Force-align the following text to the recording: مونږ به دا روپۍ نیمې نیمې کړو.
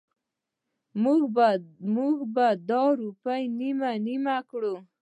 مونږ 2.07 2.19
به 2.35 2.47
دا 2.69 2.83
روپۍ 3.01 3.43
نیمې 3.59 3.91
نیمې 4.05 4.37
کړو. 4.49 4.75